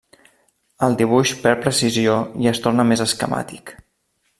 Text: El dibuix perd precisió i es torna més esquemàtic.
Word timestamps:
El 0.87 0.97
dibuix 1.01 1.35
perd 1.45 1.61
precisió 1.67 2.17
i 2.47 2.51
es 2.55 2.65
torna 2.67 2.91
més 2.93 3.09
esquemàtic. 3.11 3.77